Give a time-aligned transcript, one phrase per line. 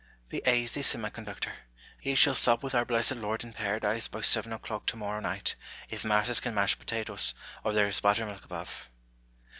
[0.29, 1.53] "Be aisy!" said my conductor."
[2.01, 5.53] He shall sup with our blessed Lord in Paradise by seven o'clock tomorrow night,
[5.91, 8.89] if masses can mash potatoes, or there is butter milk above."